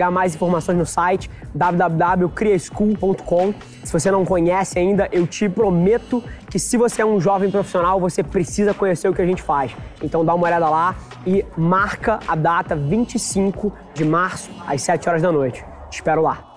pegar 0.00 0.10
mais 0.10 0.34
informações 0.34 0.78
no 0.78 0.86
site 0.86 1.30
www.criaschool.com. 1.54 3.52
Se 3.84 3.92
você 3.92 4.10
não 4.10 4.24
conhece 4.24 4.78
ainda, 4.78 5.06
eu 5.12 5.26
te 5.26 5.46
prometo 5.46 6.24
que 6.48 6.58
se 6.58 6.78
você 6.78 7.02
é 7.02 7.06
um 7.06 7.20
jovem 7.20 7.50
profissional, 7.50 8.00
você 8.00 8.22
precisa 8.22 8.72
conhecer 8.72 9.10
o 9.10 9.14
que 9.14 9.20
a 9.20 9.26
gente 9.26 9.42
faz. 9.42 9.76
Então 10.02 10.24
dá 10.24 10.34
uma 10.34 10.46
olhada 10.46 10.70
lá 10.70 10.96
e 11.26 11.44
marca 11.54 12.18
a 12.26 12.34
data 12.34 12.74
25 12.74 13.70
de 13.92 14.06
março 14.06 14.50
às 14.66 14.80
7 14.80 15.06
horas 15.06 15.20
da 15.20 15.30
noite. 15.30 15.62
Te 15.90 15.96
espero 15.96 16.22
lá. 16.22 16.49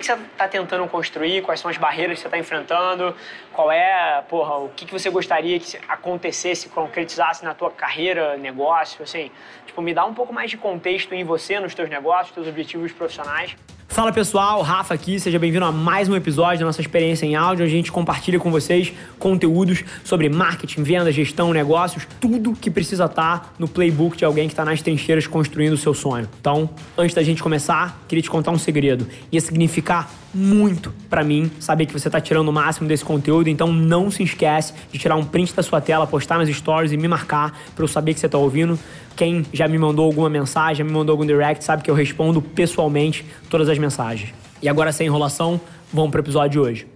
Que, 0.00 0.06
que 0.06 0.06
você 0.06 0.12
está 0.14 0.48
tentando 0.48 0.88
construir? 0.88 1.42
Quais 1.42 1.60
são 1.60 1.70
as 1.70 1.76
barreiras 1.76 2.16
que 2.16 2.22
você 2.22 2.28
está 2.28 2.38
enfrentando? 2.38 3.14
Qual 3.52 3.70
é, 3.70 4.24
porra, 4.28 4.56
o 4.56 4.70
que, 4.70 4.86
que 4.86 4.92
você 4.92 5.10
gostaria 5.10 5.60
que 5.60 5.78
acontecesse, 5.86 6.70
concretizasse 6.70 7.44
na 7.44 7.52
tua 7.54 7.70
carreira, 7.70 8.36
negócio, 8.38 9.02
assim? 9.02 9.30
Tipo, 9.66 9.82
me 9.82 9.92
dá 9.92 10.04
um 10.04 10.14
pouco 10.14 10.32
mais 10.32 10.50
de 10.50 10.56
contexto 10.56 11.14
em 11.14 11.22
você, 11.22 11.60
nos 11.60 11.74
teus 11.74 11.90
negócios, 11.90 12.34
teus 12.34 12.48
objetivos 12.48 12.92
profissionais. 12.92 13.54
Fala 14.00 14.12
pessoal, 14.12 14.62
Rafa 14.62 14.94
aqui, 14.94 15.20
seja 15.20 15.38
bem-vindo 15.38 15.62
a 15.62 15.70
mais 15.70 16.08
um 16.08 16.16
episódio 16.16 16.60
da 16.60 16.64
nossa 16.64 16.80
experiência 16.80 17.26
em 17.26 17.34
áudio, 17.34 17.66
a 17.66 17.68
gente 17.68 17.92
compartilha 17.92 18.40
com 18.40 18.50
vocês 18.50 18.94
conteúdos 19.18 19.84
sobre 20.02 20.26
marketing, 20.30 20.82
venda, 20.82 21.12
gestão, 21.12 21.52
negócios, 21.52 22.08
tudo 22.18 22.54
que 22.54 22.70
precisa 22.70 23.04
estar 23.04 23.54
no 23.58 23.68
playbook 23.68 24.16
de 24.16 24.24
alguém 24.24 24.46
que 24.46 24.54
está 24.54 24.64
nas 24.64 24.80
trincheiras 24.80 25.26
construindo 25.26 25.74
o 25.74 25.76
seu 25.76 25.92
sonho. 25.92 26.26
Então, 26.40 26.70
antes 26.96 27.14
da 27.14 27.22
gente 27.22 27.42
começar, 27.42 28.02
queria 28.08 28.22
te 28.22 28.30
contar 28.30 28.52
um 28.52 28.58
segredo. 28.58 29.06
Ia 29.30 29.38
significar 29.38 30.10
muito 30.32 30.92
para 31.08 31.24
mim 31.24 31.50
saber 31.58 31.86
que 31.86 31.92
você 31.92 32.08
está 32.08 32.20
tirando 32.20 32.48
o 32.48 32.52
máximo 32.52 32.88
desse 32.88 33.04
conteúdo, 33.04 33.48
então 33.48 33.72
não 33.72 34.10
se 34.10 34.22
esquece 34.22 34.72
de 34.90 34.98
tirar 34.98 35.16
um 35.16 35.24
print 35.24 35.54
da 35.54 35.62
sua 35.62 35.80
tela, 35.80 36.06
postar 36.06 36.38
nas 36.38 36.48
stories 36.48 36.92
e 36.92 36.96
me 36.96 37.08
marcar 37.08 37.58
para 37.74 37.84
eu 37.84 37.88
saber 37.88 38.14
que 38.14 38.20
você 38.20 38.26
está 38.26 38.38
ouvindo. 38.38 38.78
Quem 39.16 39.44
já 39.52 39.66
me 39.66 39.78
mandou 39.78 40.04
alguma 40.06 40.30
mensagem, 40.30 40.76
já 40.76 40.84
me 40.84 40.92
mandou 40.92 41.12
algum 41.14 41.26
direct, 41.26 41.64
sabe 41.64 41.82
que 41.82 41.90
eu 41.90 41.94
respondo 41.94 42.40
pessoalmente 42.40 43.24
todas 43.48 43.68
as 43.68 43.78
mensagens. 43.78 44.32
E 44.62 44.68
agora, 44.68 44.92
sem 44.92 45.06
enrolação, 45.06 45.60
vamos 45.92 46.10
para 46.10 46.18
o 46.18 46.22
episódio 46.22 46.50
de 46.50 46.58
hoje. 46.60 46.86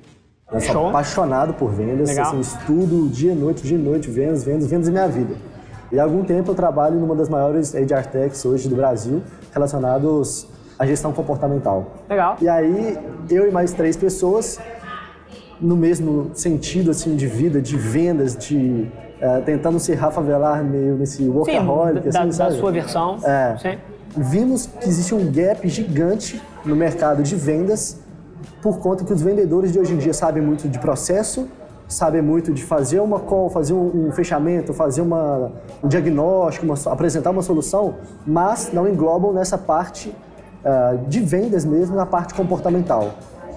Eu 0.53 0.61
sou 0.61 0.73
Show. 0.73 0.89
apaixonado 0.89 1.55
por 1.55 1.73
vendas, 1.73 2.17
assim, 2.17 2.41
estudo 2.41 3.09
dia 3.09 3.33
e 3.33 3.35
noite, 3.35 3.63
dia 3.63 3.77
e 3.77 3.81
noite, 3.81 4.11
vendas, 4.11 4.45
vendas, 4.45 4.69
vendas 4.69 4.89
em 4.89 4.93
minha 4.93 5.09
vida. 5.09 5.35
E 5.91 5.99
há 5.99 6.03
algum 6.03 6.23
tempo 6.23 6.51
eu 6.51 6.55
trabalho 6.55 6.99
numa 7.01 7.15
das 7.15 7.29
maiores 7.29 7.75
HR 7.75 8.07
Techs 8.11 8.45
hoje 8.45 8.69
do 8.69 8.77
Brasil, 8.77 9.23
relacionados 9.53 10.47
à 10.79 10.87
gestão 10.87 11.13
comportamental. 11.13 11.87
Legal. 12.09 12.37
E 12.41 12.49
aí, 12.49 12.99
eu 13.31 13.49
e 13.49 13.53
mais 13.53 13.73
três 13.73 13.97
pessoas, 13.97 14.59
no 15.61 15.77
mesmo 15.77 16.31
sentido 16.35 16.91
assim 16.91 17.17
de 17.17 17.27
vida, 17.27 17.61
de 17.61 17.77
vendas, 17.77 18.37
de 18.37 18.87
é, 19.21 19.41
tentando 19.41 19.79
ser 19.79 19.95
Rafa 19.95 20.21
Velar 20.21 20.63
meio 20.65 20.97
nesse 20.97 21.27
workaholic. 21.29 22.11
Sim, 22.11 22.19
assim, 22.19 22.39
da, 22.39 22.49
da 22.49 22.55
sua 22.57 22.73
versão. 22.73 23.17
É, 23.25 23.57
Sim. 23.57 23.79
Vimos 24.17 24.67
que 24.67 24.89
existe 24.89 25.15
um 25.15 25.31
gap 25.31 25.67
gigante 25.69 26.41
no 26.65 26.77
mercado 26.77 27.23
de 27.23 27.35
vendas 27.35 28.01
por 28.63 28.79
conta 28.79 29.05
que 29.05 29.13
os 29.13 29.23
vendedores 29.23 29.73
de 29.73 29.79
hoje 29.79 29.95
em 29.95 29.99
dia 29.99 30.15
sabem 30.15 30.43
muito 30.43 30.69
de 30.69 30.79
processo, 30.79 31.49
sabem 31.87 32.23
muito 32.23 32.53
de 32.53 32.63
fazer 32.63 33.01
uma 33.01 33.21
call, 33.21 33.51
fazer 33.51 33.75
um, 33.75 34.09
um 34.09 34.13
fechamento, 34.13 34.73
fazer 34.73 35.01
uma, 35.01 35.53
um 35.83 35.89
diagnóstico, 35.89 36.65
uma, 36.65 36.75
apresentar 36.87 37.31
uma 37.31 37.43
solução, 37.43 37.97
mas 38.27 38.71
não 38.73 38.89
englobam 38.89 39.33
nessa 39.33 39.59
parte 39.59 40.15
uh, 40.65 41.07
de 41.07 41.21
vendas 41.21 41.65
mesmo, 41.65 41.95
na 41.95 42.07
parte 42.07 42.35
comportamental. 42.35 43.15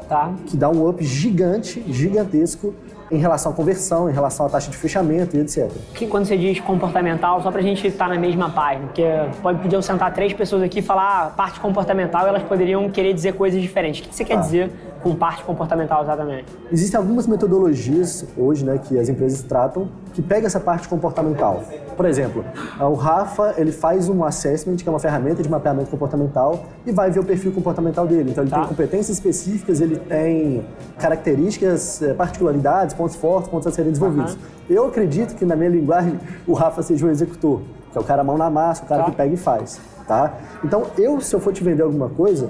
Tá. 0.08 0.32
Que 0.46 0.56
dá 0.56 0.70
um 0.70 0.88
up 0.88 1.04
gigante, 1.04 1.84
gigantesco 1.92 2.74
em 3.12 3.18
relação 3.18 3.52
à 3.52 3.56
conversão, 3.56 4.10
em 4.10 4.14
relação 4.14 4.46
à 4.46 4.50
taxa 4.50 4.70
de 4.70 4.78
fechamento 4.78 5.36
e 5.36 5.40
etc. 5.40 5.70
Que 5.94 6.08
quando 6.08 6.26
você 6.26 6.38
diz 6.38 6.60
comportamental, 6.60 7.42
só 7.42 7.52
para 7.52 7.60
a 7.60 7.64
gente 7.64 7.86
estar 7.88 8.06
tá 8.06 8.14
na 8.14 8.20
mesma 8.20 8.50
página, 8.50 8.86
porque 8.86 9.04
pode 9.42 9.86
sentar 9.86 10.14
três 10.14 10.34
pessoas 10.34 10.64
aqui 10.64 10.80
e 10.80 10.82
falar 10.82 11.28
ah, 11.28 11.30
parte 11.30 11.60
comportamental, 11.60 12.28
elas 12.28 12.44
poderiam 12.44 12.90
querer 12.90 13.14
dizer 13.14 13.34
coisas 13.34 13.62
diferentes. 13.62 14.06
O 14.06 14.10
que 14.10 14.16
você 14.16 14.26
quer 14.26 14.38
ah. 14.38 14.42
dizer 14.42 14.72
com 15.02 15.16
parte 15.16 15.44
comportamental 15.44 16.04
exatamente? 16.04 16.46
Existem 16.72 16.98
algumas 16.98 17.28
metodologias 17.28 18.26
hoje, 18.38 18.66
né, 18.66 18.78
que 18.78 18.98
as 18.98 19.10
empresas 19.10 19.42
tratam 19.42 19.90
que 20.14 20.22
pega 20.22 20.48
essa 20.48 20.60
parte 20.60 20.88
comportamental. 20.88 21.64
Por 21.96 22.06
exemplo, 22.06 22.44
o 22.80 22.94
Rafa 22.94 23.54
ele 23.58 23.72
faz 23.72 24.10
um 24.10 24.24
assessment, 24.24 24.78
que 24.78 24.88
é 24.88 24.92
uma 24.92 25.00
ferramenta 25.00 25.44
de 25.44 25.50
mapeamento 25.50 25.90
comportamental, 25.90 26.66
e 26.86 26.92
vai 26.92 27.12
ver 27.12 27.20
o 27.20 27.24
perfil 27.24 27.52
comportamental 27.52 28.08
dele. 28.08 28.32
Então 28.32 28.44
ele 28.44 28.52
tá. 28.52 28.60
tem 28.60 28.68
competências 28.68 29.18
específicas, 29.18 29.82
ele 29.82 29.98
tem 29.98 30.66
características, 30.98 32.02
eh, 32.02 32.14
particularidades, 32.14 32.96
pontos 32.96 33.16
fortes, 33.16 33.50
pontos 33.50 33.68
a 33.68 33.72
serem 33.72 33.92
desenvolvidos. 33.92 34.34
Uhum. 34.34 34.40
Eu 34.70 34.86
acredito 34.88 35.36
que 35.36 35.46
na 35.46 35.56
minha 35.56 35.70
linguagem 35.70 36.20
o 36.46 36.54
Rafa 36.54 36.82
seja 36.82 37.06
o 37.06 37.10
executor, 37.10 37.62
que 37.92 37.98
é 37.98 38.02
o 38.02 38.04
cara 38.04 38.24
mão 38.24 38.38
na 38.38 38.50
massa, 38.50 38.84
o 38.84 38.88
cara 38.88 39.04
tá. 39.04 39.12
que 39.12 39.18
pega 39.18 39.34
e 39.34 39.38
faz, 39.38 39.80
tá? 40.08 40.34
Então 40.64 40.84
eu, 40.98 41.22
se 41.22 41.36
eu 41.36 41.40
for 41.40 41.54
te 41.54 41.64
vender 41.64 41.84
alguma 41.84 42.10
coisa, 42.10 42.50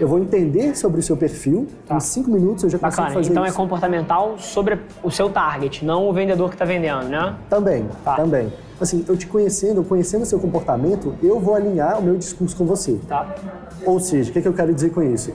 eu 0.00 0.08
vou 0.08 0.18
entender 0.18 0.74
sobre 0.74 1.00
o 1.00 1.02
seu 1.02 1.16
perfil, 1.16 1.68
tá. 1.86 1.96
em 1.96 2.00
cinco 2.00 2.30
minutos 2.30 2.64
eu 2.64 2.70
já 2.70 2.78
consigo 2.78 3.02
Bacana. 3.02 3.14
fazer 3.14 3.30
então 3.30 3.44
isso. 3.44 3.54
é 3.54 3.56
comportamental 3.56 4.38
sobre 4.38 4.78
o 5.02 5.10
seu 5.10 5.28
target, 5.28 5.84
não 5.84 6.08
o 6.08 6.12
vendedor 6.12 6.48
que 6.48 6.54
está 6.54 6.64
vendendo, 6.64 7.04
né? 7.04 7.36
Também, 7.50 7.86
tá. 8.02 8.16
também. 8.16 8.50
Assim, 8.80 9.04
eu 9.06 9.14
te 9.14 9.26
conhecendo, 9.26 9.84
conhecendo 9.84 10.22
o 10.22 10.26
seu 10.26 10.40
comportamento, 10.40 11.14
eu 11.22 11.38
vou 11.38 11.54
alinhar 11.54 11.98
o 11.98 12.02
meu 12.02 12.16
discurso 12.16 12.56
com 12.56 12.64
você. 12.64 12.98
Tá. 13.06 13.34
Ou 13.84 14.00
seja, 14.00 14.30
o 14.30 14.32
que, 14.32 14.38
é 14.38 14.42
que 14.42 14.48
eu 14.48 14.54
quero 14.54 14.72
dizer 14.72 14.90
com 14.90 15.02
isso? 15.02 15.32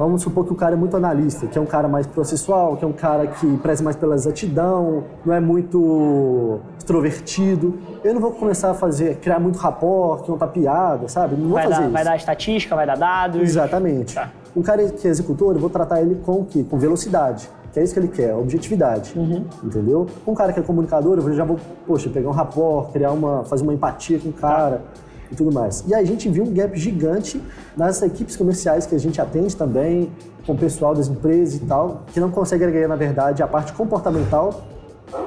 Vamos 0.00 0.22
supor 0.22 0.46
que 0.46 0.52
o 0.54 0.56
cara 0.56 0.72
é 0.74 0.78
muito 0.78 0.96
analista, 0.96 1.46
que 1.46 1.58
é 1.58 1.60
um 1.60 1.66
cara 1.66 1.86
mais 1.86 2.06
processual, 2.06 2.74
que 2.74 2.82
é 2.82 2.88
um 2.88 2.92
cara 2.92 3.26
que 3.26 3.58
preza 3.58 3.84
mais 3.84 3.94
pela 3.94 4.14
exatidão, 4.14 5.04
não 5.26 5.34
é 5.34 5.40
muito 5.40 6.58
extrovertido. 6.78 7.78
Eu 8.02 8.14
não 8.14 8.20
vou 8.22 8.30
começar 8.30 8.70
a 8.70 8.74
fazer, 8.74 9.16
criar 9.16 9.38
muito 9.38 9.58
rapport, 9.58 10.22
que 10.22 10.30
não 10.30 10.38
tá 10.38 10.46
piada, 10.46 11.06
sabe? 11.06 11.36
Não 11.36 11.50
vai 11.50 11.64
vou 11.64 11.72
fazer 11.72 11.82
dar, 11.82 11.82
isso. 11.82 11.92
Vai 11.92 12.04
dar 12.04 12.16
estatística, 12.16 12.74
vai 12.74 12.86
dar 12.86 12.96
dados. 12.96 13.42
Exatamente. 13.42 14.14
Tá. 14.14 14.30
Um 14.56 14.62
cara 14.62 14.88
que 14.88 15.06
é 15.06 15.10
executor, 15.10 15.54
eu 15.54 15.60
vou 15.60 15.68
tratar 15.68 16.00
ele 16.00 16.14
com 16.14 16.40
o 16.40 16.44
quê? 16.46 16.64
Com 16.64 16.78
velocidade. 16.78 17.50
Que 17.70 17.80
é 17.80 17.84
isso 17.84 17.92
que 17.92 18.00
ele 18.00 18.08
quer, 18.08 18.34
objetividade. 18.34 19.12
Uhum. 19.14 19.44
Entendeu? 19.62 20.06
Um 20.26 20.34
cara 20.34 20.50
que 20.54 20.60
é 20.60 20.62
comunicador, 20.62 21.18
eu 21.18 21.34
já 21.34 21.44
vou, 21.44 21.58
poxa, 21.86 22.08
pegar 22.08 22.30
um 22.30 22.32
rapport, 22.32 22.90
criar 22.90 23.12
uma, 23.12 23.44
fazer 23.44 23.64
uma 23.64 23.74
empatia 23.74 24.18
com 24.18 24.30
o 24.30 24.32
cara. 24.32 24.76
Tá 24.78 25.09
e 25.30 25.34
tudo 25.34 25.52
mais. 25.52 25.84
E 25.86 25.94
a 25.94 26.02
gente 26.04 26.28
viu 26.28 26.44
um 26.44 26.52
gap 26.52 26.78
gigante 26.78 27.40
nas 27.76 28.02
equipes 28.02 28.36
comerciais 28.36 28.86
que 28.86 28.94
a 28.94 28.98
gente 28.98 29.20
atende 29.20 29.56
também, 29.56 30.10
com 30.46 30.52
o 30.52 30.58
pessoal 30.58 30.94
das 30.94 31.08
empresas 31.08 31.56
e 31.56 31.60
tal, 31.60 32.02
que 32.12 32.18
não 32.18 32.30
consegue 32.30 32.64
agregar, 32.64 32.88
na 32.88 32.96
verdade, 32.96 33.42
a 33.42 33.46
parte 33.46 33.72
comportamental 33.72 34.62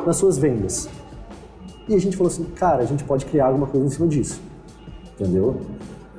nas 0.05 0.17
suas 0.17 0.37
vendas. 0.37 0.89
E 1.87 1.95
a 1.95 1.99
gente 1.99 2.15
falou 2.15 2.31
assim, 2.31 2.43
cara, 2.55 2.81
a 2.81 2.85
gente 2.85 3.03
pode 3.03 3.25
criar 3.25 3.47
alguma 3.47 3.67
coisa 3.67 3.85
em 3.85 3.89
cima 3.89 4.07
disso. 4.07 4.41
Entendeu? 5.13 5.61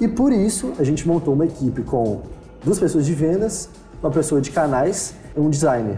E 0.00 0.09
por 0.09 0.33
isso 0.33 0.73
a 0.78 0.84
gente 0.84 1.06
montou 1.06 1.34
uma 1.34 1.47
equipe 1.47 1.83
com 1.83 2.21
duas 2.65 2.78
pessoas 2.78 3.06
de 3.06 3.15
vendas, 3.15 3.69
uma 4.03 4.11
pessoa 4.11 4.41
de 4.41 4.50
canais 4.50 5.15
e 5.37 5.41
um 5.41 5.49
designer. 5.49 5.97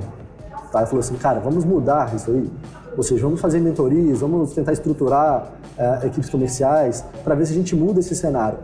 Tá? 0.71 0.83
E 0.83 0.87
falou 0.87 1.01
assim, 1.01 1.17
cara, 1.17 1.41
vamos 1.41 1.65
mudar 1.65 2.15
isso 2.15 2.31
aí. 2.31 2.51
Ou 2.97 3.03
seja, 3.03 3.23
vamos 3.23 3.41
fazer 3.41 3.61
mentorias, 3.61 4.21
vamos 4.21 4.53
tentar 4.53 4.73
estruturar 4.73 5.53
é, 5.79 6.07
equipes 6.07 6.31
comerciais 6.31 7.05
para 7.25 7.35
ver 7.35 7.47
se 7.47 7.53
a 7.53 7.57
gente 7.57 7.75
muda 7.75 8.01
esse 8.01 8.15
cenário. 8.15 8.59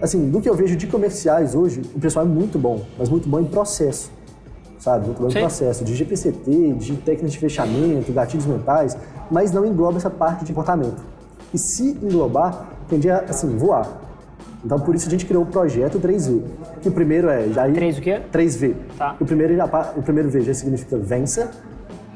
Assim, 0.00 0.30
do 0.30 0.40
que 0.40 0.48
eu 0.48 0.54
vejo 0.54 0.76
de 0.76 0.86
comerciais 0.86 1.54
hoje, 1.54 1.80
o 1.94 2.00
pessoal 2.00 2.26
é 2.26 2.28
muito 2.28 2.58
bom, 2.58 2.82
mas 2.98 3.08
muito 3.08 3.28
bom 3.28 3.38
em 3.40 3.44
processo, 3.44 4.10
sabe? 4.78 5.06
Muito 5.06 5.22
bom 5.22 5.30
Sim. 5.30 5.38
em 5.38 5.40
processo, 5.42 5.84
de 5.84 5.94
GPCT, 5.94 6.72
de 6.74 6.96
técnicas 6.96 7.32
de 7.32 7.38
fechamento, 7.38 8.12
gatilhos 8.12 8.46
mentais, 8.46 8.96
mas 9.30 9.52
não 9.52 9.64
engloba 9.64 9.98
essa 9.98 10.10
parte 10.10 10.44
de 10.44 10.52
comportamento. 10.52 11.00
E 11.54 11.58
se 11.58 11.98
englobar, 12.02 12.68
tende 12.88 13.08
a, 13.08 13.20
assim, 13.28 13.56
voar. 13.56 14.00
Então, 14.64 14.78
por 14.78 14.94
isso 14.94 15.08
a 15.08 15.10
gente 15.10 15.26
criou 15.26 15.42
o 15.42 15.46
projeto 15.46 15.98
3V. 15.98 16.42
Que 16.80 16.88
o 16.88 16.92
primeiro 16.92 17.28
é... 17.28 17.48
Já 17.48 17.70
3 17.70 17.98
o 17.98 18.00
quê? 18.00 18.22
3V. 18.32 18.74
Tá. 18.96 19.16
O 19.20 19.24
primeiro, 19.24 19.56
já, 19.56 19.92
o 19.96 20.02
primeiro 20.02 20.30
V 20.30 20.40
já 20.40 20.54
significa 20.54 20.96
vença, 20.96 21.50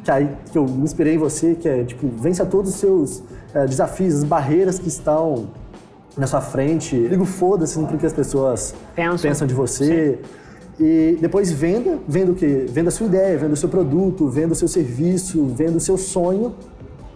que 0.06 0.10
aí 0.12 0.30
que 0.52 0.56
eu 0.56 0.64
me 0.64 0.84
inspirei 0.84 1.16
em 1.16 1.18
você, 1.18 1.56
que 1.56 1.68
é 1.68 1.82
tipo, 1.82 2.06
vença 2.08 2.46
todos 2.46 2.70
os 2.72 2.76
seus 2.76 3.24
é, 3.52 3.66
desafios, 3.66 4.14
as 4.14 4.24
barreiras 4.24 4.78
que 4.78 4.86
estão 4.86 5.48
na 6.16 6.28
sua 6.28 6.40
frente. 6.40 6.96
Ligo 6.96 7.24
foda-se 7.24 7.76
no 7.76 7.88
que 7.88 8.06
as 8.06 8.12
pessoas 8.12 8.72
pensam, 8.94 9.28
pensam 9.28 9.46
de 9.48 9.54
você. 9.54 10.20
Sim. 10.22 10.84
E 10.84 11.18
depois 11.20 11.50
venda, 11.50 11.98
venda 12.06 12.30
o 12.30 12.34
quê? 12.36 12.66
Venda 12.68 12.88
a 12.88 12.92
sua 12.92 13.06
ideia, 13.06 13.36
venda 13.36 13.54
o 13.54 13.56
seu 13.56 13.68
produto, 13.68 14.28
venda 14.28 14.52
o 14.52 14.54
seu 14.54 14.68
serviço, 14.68 15.44
venda 15.46 15.78
o 15.78 15.80
seu 15.80 15.98
sonho 15.98 16.54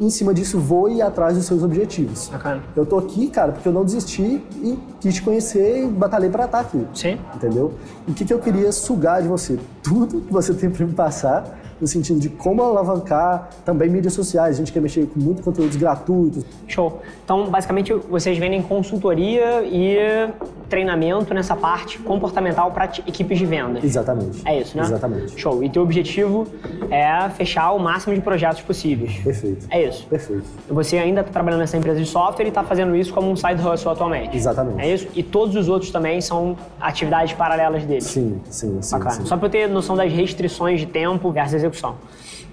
em 0.00 0.10
cima 0.10 0.34
disso, 0.34 0.58
voe 0.58 1.00
atrás 1.00 1.37
dos 1.37 1.44
seus 1.44 1.62
objetivos. 1.62 2.28
Bacana. 2.28 2.62
Eu 2.75 2.87
tô 2.87 2.98
aqui, 2.98 3.28
cara, 3.28 3.52
porque 3.52 3.69
eu 3.69 3.72
não 3.72 3.84
desisti 3.84 4.42
e 4.62 4.78
quis 4.98 5.14
te 5.14 5.22
conhecer 5.22 5.84
e 5.84 5.87
batalhei 5.87 6.31
para 6.31 6.46
estar 6.46 6.60
aqui. 6.60 6.84
Sim. 6.94 7.20
Entendeu? 7.37 7.75
E 8.08 8.10
o 8.10 8.14
que, 8.14 8.25
que 8.25 8.32
eu 8.32 8.38
queria 8.40 8.72
sugar 8.72 9.22
de 9.22 9.28
você? 9.28 9.60
Tudo 9.81 10.22
que 10.22 10.32
você 10.32 10.54
tem 10.54 10.70
para 10.70 10.87
me 10.87 10.94
passar 10.94 11.60
no 11.80 11.86
sentido 11.86 12.20
de 12.20 12.28
como 12.28 12.62
alavancar 12.62 13.48
também 13.64 13.88
mídias 13.88 14.12
sociais. 14.12 14.56
A 14.56 14.58
gente 14.58 14.72
quer 14.72 14.80
mexer 14.80 15.06
com 15.06 15.18
muito 15.18 15.42
conteúdos 15.42 15.76
gratuitos. 15.76 16.44
Show. 16.68 17.00
Então, 17.24 17.48
basicamente, 17.48 17.92
vocês 17.92 18.36
vendem 18.38 18.62
consultoria 18.62 19.62
e 19.62 20.28
treinamento 20.68 21.34
nessa 21.34 21.56
parte 21.56 21.98
comportamental 21.98 22.70
para 22.70 22.84
equipes 23.06 23.38
de 23.38 23.46
venda. 23.46 23.80
Exatamente. 23.82 24.42
É 24.44 24.60
isso, 24.60 24.76
né? 24.76 24.84
Exatamente. 24.84 25.40
Show. 25.40 25.62
E 25.64 25.68
teu 25.68 25.82
objetivo 25.82 26.46
é 26.90 27.28
fechar 27.30 27.72
o 27.72 27.78
máximo 27.78 28.14
de 28.14 28.20
projetos 28.20 28.62
possíveis. 28.62 29.12
Perfeito. 29.18 29.66
É 29.70 29.88
isso. 29.88 30.06
Perfeito. 30.06 30.44
Você 30.68 30.98
ainda 30.98 31.20
está 31.20 31.32
trabalhando 31.32 31.60
nessa 31.60 31.76
empresa 31.76 31.98
de 31.98 32.06
software 32.06 32.44
e 32.44 32.48
está 32.48 32.62
fazendo 32.62 32.94
isso 32.94 33.12
como 33.12 33.30
um 33.30 33.36
side 33.36 33.60
hustle 33.60 33.92
atualmente. 33.92 34.36
Exatamente. 34.36 34.80
É 34.80 34.92
isso? 34.92 35.08
E 35.14 35.22
todos 35.22 35.56
os 35.56 35.68
outros 35.68 35.90
também 35.90 36.20
são 36.20 36.56
atividades 36.80 37.32
paralelas 37.34 37.84
dele. 37.84 38.00
Sim, 38.00 38.40
sim, 38.48 38.80
sim. 38.80 38.92
Bacana. 38.92 39.10
sim. 39.10 39.26
Só 39.26 39.36
para 39.36 39.46
eu 39.46 39.50
ter 39.50 39.68
noção 39.68 39.96
das 39.96 40.12
restrições 40.12 40.80
de 40.80 40.86
tempo 40.86 41.30
versus 41.32 41.62
execução. 41.70 41.96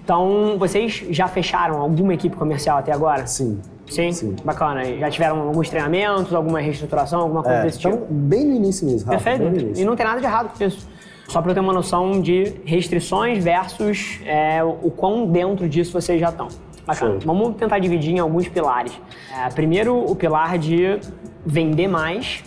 Então, 0.03 0.55
vocês 0.57 1.03
já 1.09 1.27
fecharam 1.27 1.81
alguma 1.81 2.13
equipe 2.13 2.35
comercial 2.35 2.77
até 2.77 2.93
agora? 2.93 3.27
Sim. 3.27 3.59
Sim? 3.89 4.11
Sim. 4.11 4.35
Bacana. 4.43 4.83
Já 4.97 5.09
tiveram 5.09 5.41
alguns 5.41 5.69
treinamentos, 5.69 6.33
alguma 6.33 6.59
reestruturação, 6.59 7.21
alguma 7.21 7.43
coisa 7.43 7.57
É, 7.59 7.63
desse 7.63 7.79
tipo? 7.79 8.05
bem 8.09 8.45
no 8.45 8.55
início 8.55 8.85
mesmo, 8.85 9.09
Rafa, 9.11 9.23
Perfeito. 9.31 9.79
E 9.79 9.83
não 9.85 9.95
tem 9.95 10.05
nada 10.05 10.19
de 10.19 10.25
errado 10.25 10.57
com 10.57 10.63
isso. 10.63 10.87
Só 11.27 11.41
para 11.41 11.51
eu 11.51 11.55
ter 11.55 11.59
uma 11.59 11.73
noção 11.73 12.21
de 12.21 12.53
restrições 12.63 13.43
versus 13.43 14.19
é, 14.25 14.63
o 14.63 14.89
quão 14.89 15.25
dentro 15.27 15.67
disso 15.67 15.91
vocês 15.91 16.19
já 16.21 16.29
estão. 16.29 16.47
Bacana. 16.85 17.19
Show. 17.19 17.21
Vamos 17.25 17.57
tentar 17.57 17.79
dividir 17.79 18.13
em 18.15 18.19
alguns 18.19 18.47
pilares. 18.47 18.93
É, 19.33 19.49
primeiro, 19.49 20.09
o 20.09 20.15
pilar 20.15 20.57
de 20.57 20.99
vender 21.45 21.89
mais, 21.89 22.43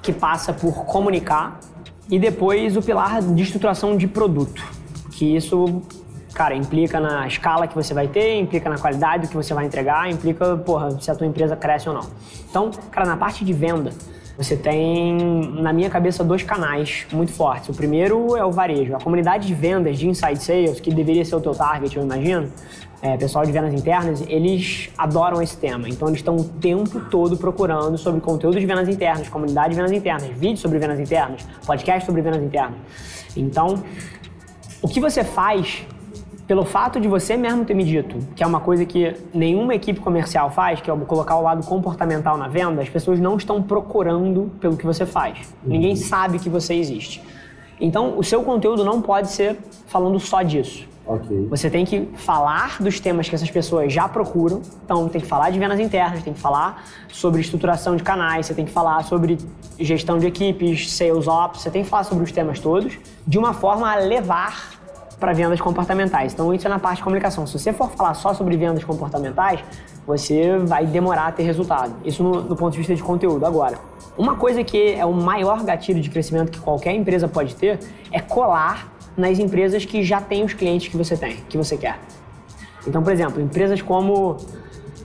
que 0.00 0.12
passa 0.12 0.52
por 0.52 0.84
comunicar. 0.84 1.58
E 2.08 2.18
depois, 2.18 2.76
o 2.76 2.82
pilar 2.82 3.20
de 3.20 3.42
estruturação 3.42 3.96
de 3.96 4.06
produto, 4.06 4.64
que 5.12 5.36
isso, 5.36 5.82
cara, 6.32 6.54
implica 6.54 7.00
na 7.00 7.26
escala 7.26 7.66
que 7.66 7.74
você 7.74 7.92
vai 7.92 8.08
ter, 8.08 8.38
implica 8.38 8.68
na 8.70 8.78
qualidade 8.78 9.28
que 9.28 9.36
você 9.36 9.52
vai 9.52 9.66
entregar, 9.66 10.10
implica, 10.10 10.56
porra, 10.56 10.90
se 11.00 11.10
a 11.10 11.14
tua 11.14 11.26
empresa 11.26 11.56
cresce 11.56 11.88
ou 11.88 11.94
não. 11.94 12.08
Então, 12.48 12.70
cara, 12.90 13.06
na 13.06 13.16
parte 13.16 13.44
de 13.44 13.52
venda, 13.52 13.92
você 14.36 14.56
tem, 14.56 15.18
na 15.60 15.70
minha 15.70 15.90
cabeça, 15.90 16.24
dois 16.24 16.42
canais 16.42 17.06
muito 17.12 17.30
fortes. 17.30 17.68
O 17.68 17.74
primeiro 17.74 18.36
é 18.36 18.44
o 18.44 18.50
varejo. 18.50 18.96
A 18.96 18.98
comunidade 18.98 19.46
de 19.46 19.54
vendas 19.54 19.98
de 19.98 20.08
inside 20.08 20.42
sales, 20.42 20.80
que 20.80 20.92
deveria 20.94 21.24
ser 21.24 21.36
o 21.36 21.40
teu 21.40 21.54
target, 21.54 21.94
eu 21.94 22.02
imagino, 22.02 22.50
é, 23.02 23.16
pessoal 23.18 23.44
de 23.44 23.52
vendas 23.52 23.74
internas, 23.74 24.24
eles 24.28 24.90
adoram 24.96 25.42
esse 25.42 25.56
tema. 25.58 25.88
Então, 25.90 26.08
eles 26.08 26.20
estão 26.20 26.36
o 26.36 26.44
tempo 26.44 27.00
todo 27.10 27.36
procurando 27.36 27.98
sobre 27.98 28.20
conteúdo 28.20 28.58
de 28.58 28.64
vendas 28.64 28.88
internas, 28.88 29.28
comunidade 29.28 29.70
de 29.70 29.76
vendas 29.76 29.92
internas, 29.92 30.28
vídeos 30.30 30.60
sobre 30.60 30.78
vendas 30.78 30.98
internas, 30.98 31.46
podcast 31.66 32.06
sobre 32.06 32.22
vendas 32.22 32.42
internas. 32.42 32.78
Então, 33.36 33.82
o 34.80 34.88
que 34.88 35.00
você 35.00 35.22
faz 35.22 35.86
pelo 36.50 36.64
fato 36.64 36.98
de 36.98 37.06
você 37.06 37.36
mesmo 37.36 37.64
ter 37.64 37.74
me 37.74 37.84
dito, 37.84 38.18
que 38.34 38.42
é 38.42 38.46
uma 38.46 38.58
coisa 38.58 38.84
que 38.84 39.14
nenhuma 39.32 39.72
equipe 39.72 40.00
comercial 40.00 40.50
faz, 40.50 40.80
que 40.80 40.90
é 40.90 40.96
colocar 40.96 41.36
o 41.36 41.42
lado 41.42 41.64
comportamental 41.64 42.36
na 42.36 42.48
venda, 42.48 42.82
as 42.82 42.88
pessoas 42.88 43.20
não 43.20 43.36
estão 43.36 43.62
procurando 43.62 44.50
pelo 44.58 44.76
que 44.76 44.84
você 44.84 45.06
faz. 45.06 45.54
Ninguém 45.62 45.94
sabe 45.94 46.40
que 46.40 46.48
você 46.48 46.74
existe. 46.74 47.22
Então, 47.80 48.18
o 48.18 48.24
seu 48.24 48.42
conteúdo 48.42 48.84
não 48.84 49.00
pode 49.00 49.30
ser 49.30 49.58
falando 49.86 50.18
só 50.18 50.42
disso. 50.42 50.88
Ok. 51.06 51.46
Você 51.48 51.70
tem 51.70 51.84
que 51.84 52.08
falar 52.16 52.82
dos 52.82 52.98
temas 52.98 53.28
que 53.28 53.34
essas 53.36 53.48
pessoas 53.48 53.92
já 53.92 54.08
procuram. 54.08 54.60
Então, 54.84 55.08
tem 55.08 55.20
que 55.20 55.28
falar 55.28 55.50
de 55.50 55.58
vendas 55.60 55.78
internas, 55.78 56.20
tem 56.24 56.32
que 56.32 56.40
falar 56.40 56.82
sobre 57.12 57.40
estruturação 57.40 57.94
de 57.94 58.02
canais, 58.02 58.46
você 58.46 58.54
tem 58.54 58.64
que 58.64 58.72
falar 58.72 59.04
sobre 59.04 59.38
gestão 59.78 60.18
de 60.18 60.26
equipes, 60.26 60.92
sales 60.92 61.28
ops, 61.28 61.62
você 61.62 61.70
tem 61.70 61.84
que 61.84 61.88
falar 61.88 62.02
sobre 62.02 62.24
os 62.24 62.32
temas 62.32 62.58
todos, 62.58 62.98
de 63.24 63.38
uma 63.38 63.54
forma 63.54 63.88
a 63.88 63.94
levar 63.94 64.79
para 65.20 65.34
vendas 65.34 65.60
comportamentais. 65.60 66.32
Então, 66.32 66.52
isso 66.52 66.66
é 66.66 66.70
na 66.70 66.78
parte 66.78 66.96
de 66.96 67.04
comunicação. 67.04 67.46
Se 67.46 67.58
você 67.58 67.72
for 67.72 67.90
falar 67.90 68.14
só 68.14 68.32
sobre 68.32 68.56
vendas 68.56 68.82
comportamentais, 68.82 69.60
você 70.06 70.56
vai 70.58 70.86
demorar 70.86 71.26
a 71.28 71.32
ter 71.32 71.42
resultado. 71.42 71.94
Isso 72.04 72.24
no, 72.24 72.42
no 72.42 72.56
ponto 72.56 72.72
de 72.72 72.78
vista 72.78 72.94
de 72.94 73.02
conteúdo. 73.02 73.44
Agora, 73.44 73.78
uma 74.16 74.36
coisa 74.36 74.64
que 74.64 74.94
é 74.94 75.04
o 75.04 75.12
maior 75.12 75.62
gatilho 75.62 76.00
de 76.00 76.08
crescimento 76.08 76.50
que 76.50 76.58
qualquer 76.58 76.94
empresa 76.94 77.28
pode 77.28 77.54
ter 77.54 77.78
é 78.10 78.18
colar 78.18 78.92
nas 79.16 79.38
empresas 79.38 79.84
que 79.84 80.02
já 80.02 80.20
têm 80.20 80.42
os 80.42 80.54
clientes 80.54 80.88
que 80.88 80.96
você 80.96 81.16
tem, 81.16 81.36
que 81.48 81.58
você 81.58 81.76
quer. 81.76 81.98
Então, 82.86 83.02
por 83.02 83.12
exemplo, 83.12 83.42
empresas 83.42 83.82
como 83.82 84.38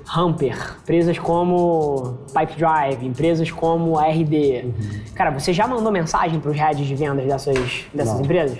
Hamper, 0.07 0.77
empresas 0.81 1.19
como 1.19 2.17
Pipedrive, 2.27 3.05
empresas 3.05 3.51
como 3.51 3.97
a 3.97 4.07
RD. 4.07 4.73
Cara, 5.13 5.31
você 5.31 5.51
já 5.51 5.67
mandou 5.67 5.91
mensagem 5.91 6.39
para 6.39 6.51
os 6.51 6.57
heads 6.57 6.87
de 6.87 6.95
vendas 6.95 7.25
dessas, 7.25 7.85
dessas 7.93 8.13
Não. 8.13 8.21
empresas? 8.21 8.59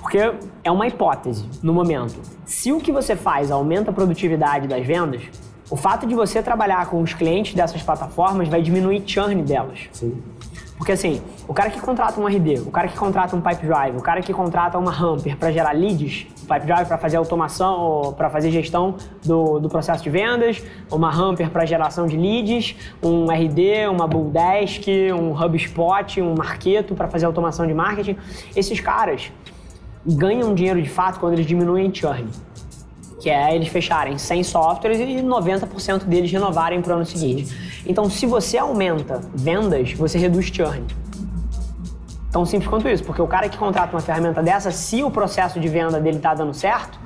Porque 0.00 0.32
é 0.64 0.70
uma 0.70 0.86
hipótese 0.86 1.44
no 1.62 1.72
momento. 1.72 2.20
Se 2.44 2.72
o 2.72 2.80
que 2.80 2.90
você 2.90 3.14
faz 3.14 3.50
aumenta 3.50 3.90
a 3.90 3.94
produtividade 3.94 4.66
das 4.66 4.84
vendas, 4.86 5.22
o 5.70 5.76
fato 5.76 6.06
de 6.06 6.14
você 6.14 6.42
trabalhar 6.42 6.86
com 6.86 7.00
os 7.00 7.14
clientes 7.14 7.54
dessas 7.54 7.82
plataformas 7.82 8.48
vai 8.48 8.60
diminuir 8.60 9.02
churn 9.06 9.42
delas. 9.42 9.88
Sim. 9.92 10.20
Porque 10.80 10.92
assim, 10.92 11.20
o 11.46 11.52
cara 11.52 11.68
que 11.68 11.78
contrata 11.78 12.18
um 12.18 12.26
RD, 12.26 12.60
o 12.60 12.70
cara 12.70 12.88
que 12.88 12.96
contrata 12.96 13.36
um 13.36 13.40
Pipedrive, 13.40 13.98
o 13.98 14.00
cara 14.00 14.22
que 14.22 14.32
contrata 14.32 14.78
uma 14.78 14.90
Hamper 14.90 15.36
para 15.36 15.52
gerar 15.52 15.72
leads, 15.72 16.26
o 16.42 16.46
Pipedrive 16.46 16.86
para 16.86 16.96
fazer 16.96 17.18
automação, 17.18 18.14
para 18.16 18.30
fazer 18.30 18.50
gestão 18.50 18.96
do, 19.22 19.60
do 19.60 19.68
processo 19.68 20.02
de 20.02 20.08
vendas, 20.08 20.62
uma 20.90 21.14
Hamper 21.14 21.50
para 21.50 21.66
geração 21.66 22.06
de 22.06 22.16
leads, 22.16 22.74
um 23.02 23.26
RD, 23.30 23.88
uma 23.90 24.06
Bulldesk, 24.06 24.86
um 25.12 25.38
HubSpot, 25.38 26.22
um 26.22 26.34
Marketo 26.34 26.94
para 26.94 27.06
fazer 27.08 27.26
automação 27.26 27.66
de 27.66 27.74
marketing. 27.74 28.16
Esses 28.56 28.80
caras 28.80 29.30
ganham 30.06 30.54
dinheiro 30.54 30.80
de 30.82 30.88
fato 30.88 31.20
quando 31.20 31.34
eles 31.34 31.46
diminuem 31.46 31.92
churn. 31.92 32.28
Que 33.20 33.28
é 33.28 33.54
eles 33.54 33.68
fecharem 33.68 34.16
100 34.16 34.44
softwares 34.44 34.98
e 34.98 35.22
90% 35.22 36.04
deles 36.04 36.30
renovarem 36.30 36.80
para 36.80 36.94
o 36.94 36.96
ano 36.96 37.06
seguinte. 37.06 37.82
Então, 37.86 38.08
se 38.08 38.26
você 38.26 38.56
aumenta 38.58 39.20
vendas, 39.34 39.92
você 39.92 40.18
reduz 40.18 40.46
churn. 40.46 40.84
Tão 42.30 42.46
simples 42.46 42.70
quanto 42.70 42.88
isso, 42.88 43.02
porque 43.02 43.20
o 43.20 43.26
cara 43.26 43.48
que 43.48 43.58
contrata 43.58 43.92
uma 43.94 44.00
ferramenta 44.00 44.42
dessa, 44.42 44.70
se 44.70 45.02
o 45.02 45.10
processo 45.10 45.58
de 45.58 45.68
venda 45.68 46.00
dele 46.00 46.18
está 46.18 46.32
dando 46.32 46.54
certo, 46.54 46.98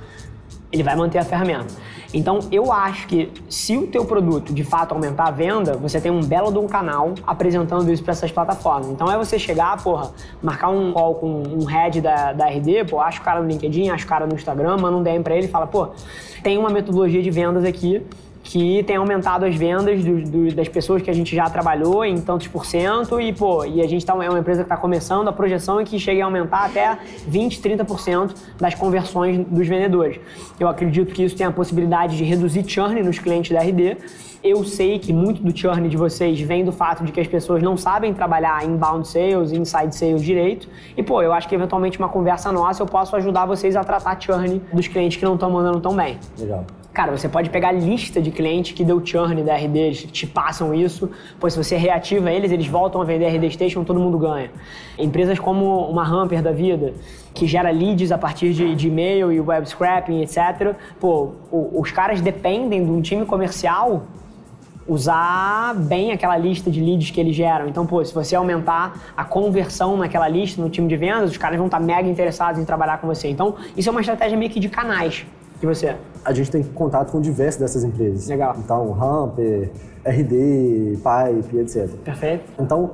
ele 0.75 0.83
vai 0.83 0.97
manter 0.97 1.19
a 1.19 1.25
ferramenta. 1.25 1.73
Então, 2.13 2.41
eu 2.51 2.73
acho 2.73 3.07
que 3.07 3.31
se 3.49 3.77
o 3.77 3.87
teu 3.87 4.05
produto 4.05 4.53
de 4.53 4.65
fato 4.65 4.93
aumentar 4.93 5.29
a 5.29 5.31
venda, 5.31 5.77
você 5.77 6.01
tem 6.01 6.11
um 6.11 6.21
belo 6.21 6.53
de 6.53 6.59
um 6.59 6.67
canal 6.67 7.15
apresentando 7.25 7.91
isso 7.93 8.03
para 8.03 8.13
essas 8.13 8.31
plataformas. 8.33 8.89
Então, 8.89 9.11
é 9.11 9.17
você 9.17 9.39
chegar, 9.39 9.81
porra, 9.83 10.11
marcar 10.43 10.71
um 10.71 10.93
call 10.93 11.15
com 11.15 11.43
um 11.43 11.65
head 11.65 12.01
da, 12.01 12.33
da 12.33 12.47
RD, 12.47 12.87
pô, 12.91 13.01
acha 13.01 13.21
o 13.21 13.25
cara 13.25 13.41
no 13.41 13.49
LinkedIn, 13.49 13.89
acha 13.89 14.05
o 14.05 14.09
cara 14.09 14.27
no 14.27 14.35
Instagram, 14.35 14.77
manda 14.79 14.97
um 14.97 15.03
DM 15.03 15.23
para 15.23 15.37
ele 15.37 15.47
e 15.47 15.49
fala, 15.49 15.67
pô, 15.67 15.91
tem 16.43 16.59
uma 16.59 16.71
metodologia 16.71 17.23
de 17.23 17.31
vendas 17.31 17.65
aqui 17.65 18.05
que 18.45 18.83
tem 18.85 18.97
aumentado 18.97 19.45
as 19.47 19.57
vendas 19.57 20.05
do- 20.05 20.21
do- 20.23 20.55
das 20.55 20.69
pessoas 20.69 21.01
que 21.03 21.11
a 21.11 21.15
gente 21.15 21.35
já 21.35 21.49
trabalhou 21.49 22.05
em 22.05 22.21
tantos 22.21 22.47
por 22.47 22.67
cento 22.67 23.19
e, 23.19 23.33
pô, 23.33 23.65
e 23.65 23.81
a 23.81 23.89
gente 23.89 24.05
tá, 24.05 24.13
é 24.23 24.29
uma 24.29 24.39
empresa 24.39 24.61
que 24.61 24.67
está 24.67 24.77
começando, 24.77 25.27
a 25.29 25.33
projeção 25.33 25.81
é 25.81 25.85
que 25.85 25.99
chegue 25.99 26.21
a 26.21 26.27
aumentar 26.27 26.67
até 26.67 26.99
20, 27.27 27.61
30% 27.63 28.35
das 28.61 28.75
conversões 28.75 29.39
dos 29.47 29.67
vendedores. 29.67 30.21
Eu 30.61 30.69
acredito 30.69 31.13
que 31.15 31.25
isso 31.25 31.35
tem 31.35 31.47
a 31.47 31.51
possibilidade 31.51 32.17
de 32.19 32.23
reduzir 32.23 32.65
churn 32.69 33.03
nos 33.03 33.19
clientes 33.19 33.51
da 33.51 33.61
RD. 33.63 33.97
Eu 34.43 34.63
sei 34.63 34.99
que 34.99 35.11
muito 35.11 35.43
do 35.43 35.57
churn 35.57 35.89
de 35.89 35.97
vocês 35.97 36.39
vem 36.39 36.67
do 36.67 36.71
fato 36.71 37.03
de 37.03 37.13
que 37.13 37.19
as 37.21 37.27
pessoas 37.27 37.63
não 37.63 37.79
sabem 37.79 38.13
trabalhar 38.13 38.63
inbound 38.63 39.09
sales 39.09 39.53
inside 39.53 39.97
sales 39.97 40.23
direito. 40.23 40.69
E, 40.95 41.03
pô, 41.03 41.23
eu 41.23 41.33
acho 41.33 41.49
que 41.49 41.55
eventualmente 41.55 41.99
uma 41.99 42.11
conversa 42.11 42.53
nossa 42.53 42.83
eu 42.83 42.87
posso 42.87 43.17
ajudar 43.17 43.47
vocês 43.47 43.75
a 43.75 43.83
tratar 43.83 44.21
churn 44.21 44.61
dos 44.71 44.87
clientes 44.87 45.17
que 45.17 45.25
não 45.25 45.33
estão 45.33 45.51
mandando 45.51 45.81
tão 45.81 45.97
bem. 45.97 46.19
Legal. 46.39 46.67
Cara, 46.95 47.11
você 47.11 47.29
pode 47.29 47.51
pegar 47.51 47.71
a 47.71 47.73
lista 47.73 48.23
de 48.23 48.31
clientes 48.31 48.71
que 48.71 48.85
deu 48.85 49.05
churn 49.05 49.43
da 49.43 49.57
RD, 49.57 49.79
eles 49.79 50.03
te 50.13 50.29
passam 50.29 50.73
isso, 50.73 51.11
pois 51.41 51.53
se 51.53 51.63
você 51.63 51.77
reativa 51.77 52.31
eles, 52.31 52.53
eles 52.53 52.69
voltam 52.69 53.03
a 53.03 53.05
vender 53.05 53.27
RD 53.27 53.51
Station, 53.51 53.83
todo 53.83 53.99
mundo 53.99 54.17
ganha. 54.17 54.53
Empresas 54.97 55.41
como 55.41 55.89
uma 55.89 56.05
Hamper 56.07 56.41
da 56.41 56.53
vida, 56.53 56.95
que 57.35 57.49
gera 57.49 57.69
leads 57.73 58.13
a 58.13 58.17
partir 58.17 58.53
de, 58.53 58.77
de 58.77 58.87
e-mail 58.87 59.33
e 59.33 59.41
web 59.41 59.69
scrapping, 59.69 60.23
etc. 60.23 60.77
Pô, 61.01 61.33
o- 61.51 61.81
os 61.81 61.91
caras 61.91 62.21
dependem 62.21 62.85
de 62.85 62.91
um 62.93 63.03
time 63.03 63.27
comercial 63.27 64.05
usar 64.87 65.75
bem 65.75 66.13
aquela 66.13 66.37
lista 66.37 66.71
de 66.71 66.81
leads 66.81 67.11
que 67.11 67.19
eles 67.19 67.35
geram. 67.35 67.67
Então, 67.67 67.85
pô, 67.87 68.05
se 68.05 68.15
você 68.15 68.37
aumentar 68.37 69.13
a 69.17 69.25
conversão 69.25 69.97
naquela 69.97 70.29
lista 70.29 70.63
no 70.63 70.69
time 70.71 70.87
de 70.87 70.97
vendas, 70.97 71.31
os 71.31 71.37
caras 71.39 71.57
vão 71.57 71.67
estar 71.67 71.81
mega 71.81 72.09
interessados 72.09 72.61
em 72.61 72.65
trabalhar 72.65 72.99
com 72.99 73.07
você. 73.09 73.29
Então, 73.29 73.57
isso 73.77 73.89
é 73.89 73.91
uma 73.91 74.01
estratégia 74.01 74.39
meio 74.39 74.51
que 74.51 74.61
de 74.61 74.69
canais 74.69 75.27
de 75.65 75.75
você. 75.75 75.97
A 76.25 76.33
gente 76.33 76.51
tem 76.51 76.63
contato 76.63 77.11
com 77.11 77.21
diversas 77.21 77.61
dessas 77.61 77.85
empresas. 77.85 78.29
Legal. 78.29 78.55
Então, 78.59 78.95
Hamper, 79.03 79.71
RD, 80.05 80.99
Pipe, 80.99 81.59
etc. 81.59 81.89
Perfeito? 82.05 82.45
Então, 82.61 82.93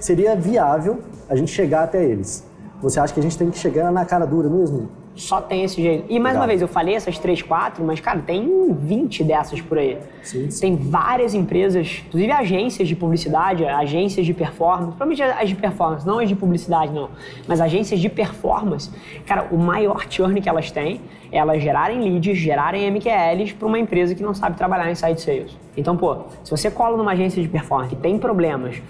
seria 0.00 0.36
viável 0.36 1.00
a 1.28 1.36
gente 1.36 1.50
chegar 1.50 1.84
até 1.84 2.04
eles. 2.04 2.44
Você 2.80 2.98
acha 2.98 3.12
que 3.12 3.20
a 3.20 3.22
gente 3.22 3.36
tem 3.38 3.50
que 3.50 3.58
chegar 3.58 3.90
na 3.92 4.04
cara 4.04 4.24
dura 4.24 4.48
mesmo? 4.48 4.88
Só 5.14 5.40
tem 5.40 5.64
esse 5.64 5.80
jeito. 5.80 6.04
E 6.08 6.18
mais 6.18 6.34
Legal. 6.34 6.42
uma 6.42 6.46
vez, 6.46 6.62
eu 6.62 6.68
falei 6.68 6.94
essas 6.94 7.18
três, 7.18 7.42
quatro, 7.42 7.84
mas, 7.84 8.00
cara, 8.00 8.20
tem 8.20 8.72
20 8.72 9.24
dessas 9.24 9.60
por 9.60 9.78
aí. 9.78 9.98
Sim, 10.22 10.50
sim. 10.50 10.60
Tem 10.60 10.76
várias 10.76 11.34
empresas, 11.34 12.02
inclusive 12.06 12.32
agências 12.32 12.88
de 12.88 12.96
publicidade, 12.96 13.64
agências 13.66 14.24
de 14.24 14.32
performance, 14.32 14.96
provavelmente 14.96 15.22
as 15.22 15.48
de 15.48 15.54
performance, 15.54 16.06
não 16.06 16.18
as 16.18 16.28
de 16.28 16.34
publicidade, 16.34 16.92
não, 16.92 17.10
mas 17.46 17.60
agências 17.60 18.00
de 18.00 18.08
performance. 18.08 18.90
Cara, 19.26 19.48
o 19.50 19.58
maior 19.58 20.06
churn 20.08 20.40
que 20.40 20.48
elas 20.48 20.70
têm 20.70 21.00
é 21.30 21.38
elas 21.38 21.62
gerarem 21.62 22.00
leads, 22.00 22.38
gerarem 22.38 22.90
MQLs 22.90 23.54
para 23.54 23.68
uma 23.68 23.78
empresa 23.78 24.14
que 24.14 24.22
não 24.22 24.34
sabe 24.34 24.56
trabalhar 24.56 24.90
em 24.90 24.94
site 24.94 25.20
sales. 25.20 25.56
Então, 25.76 25.96
pô, 25.96 26.16
se 26.44 26.50
você 26.50 26.70
cola 26.70 26.96
numa 26.96 27.12
agência 27.12 27.42
de 27.42 27.48
performance 27.48 27.94
que 27.94 28.00
tem 28.00 28.18
problemas 28.18 28.80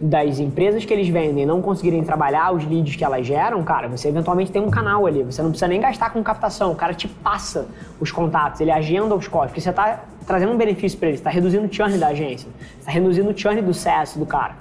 das 0.00 0.38
empresas 0.38 0.82
que 0.82 0.94
eles 0.94 1.08
vendem 1.08 1.44
não 1.44 1.60
conseguirem 1.60 2.02
trabalhar 2.02 2.54
os 2.54 2.64
leads 2.64 2.96
que 2.96 3.04
elas 3.04 3.26
geram, 3.26 3.62
cara, 3.62 3.86
você 3.86 4.08
eventualmente 4.08 4.50
tem 4.50 4.62
um 4.62 4.70
canal 4.70 5.06
ali. 5.06 5.22
Você 5.22 5.42
não 5.42 5.50
precisa 5.50 5.68
nem 5.68 5.78
gastar 5.78 6.10
com 6.10 6.22
captação. 6.22 6.72
O 6.72 6.74
cara 6.74 6.94
te 6.94 7.06
passa 7.06 7.66
os 8.00 8.10
contatos, 8.10 8.62
ele 8.62 8.70
agenda 8.70 9.14
os 9.14 9.28
códigos, 9.28 9.50
porque 9.50 9.60
você 9.60 9.68
está 9.68 10.04
trazendo 10.26 10.52
um 10.52 10.56
benefício 10.56 10.98
para 10.98 11.08
ele, 11.08 11.18
está 11.18 11.28
reduzindo 11.28 11.66
o 11.66 11.72
churn 11.72 11.98
da 11.98 12.08
agência, 12.08 12.48
está 12.78 12.90
reduzindo 12.90 13.28
o 13.30 13.36
churn 13.36 13.60
do 13.60 13.74
CS 13.74 14.16
do 14.16 14.24
cara. 14.24 14.54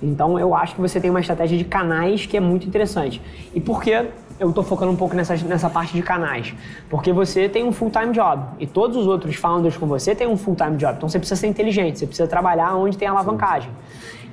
Então 0.00 0.38
eu 0.38 0.54
acho 0.54 0.76
que 0.76 0.80
você 0.80 1.00
tem 1.00 1.10
uma 1.10 1.20
estratégia 1.20 1.58
de 1.58 1.64
canais 1.64 2.24
que 2.24 2.36
é 2.36 2.40
muito 2.40 2.64
interessante. 2.68 3.20
E 3.52 3.60
por 3.60 3.82
que 3.82 3.90
eu 4.38 4.50
estou 4.50 4.62
focando 4.62 4.92
um 4.92 4.96
pouco 4.96 5.16
nessa, 5.16 5.34
nessa 5.38 5.68
parte 5.68 5.92
de 5.92 6.02
canais? 6.02 6.54
Porque 6.88 7.12
você 7.12 7.48
tem 7.48 7.64
um 7.64 7.72
full-time 7.72 8.12
job 8.12 8.44
e 8.60 8.66
todos 8.66 8.96
os 8.96 9.08
outros 9.08 9.34
founders 9.34 9.76
com 9.76 9.86
você 9.86 10.14
têm 10.14 10.28
um 10.28 10.36
full-time 10.36 10.76
job. 10.76 10.94
Então 10.96 11.08
você 11.08 11.18
precisa 11.18 11.40
ser 11.40 11.48
inteligente, 11.48 11.98
você 11.98 12.06
precisa 12.06 12.28
trabalhar 12.28 12.76
onde 12.76 12.96
tem 12.96 13.08
alavancagem. 13.08 13.70